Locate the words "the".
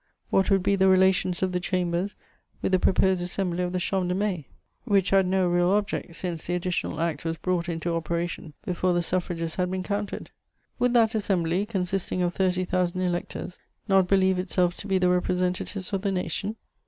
0.75-0.87, 1.51-1.59, 2.71-2.79, 3.71-3.77, 6.47-6.55, 8.93-9.03, 14.97-15.07, 16.01-16.11